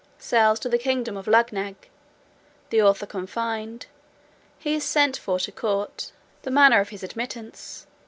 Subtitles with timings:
[0.17, 1.75] Sails to the kingdom of Luggnagg.
[2.71, 3.85] The author confined.
[4.57, 6.11] He is sent for to court.
[6.41, 7.85] The manner of his admittance.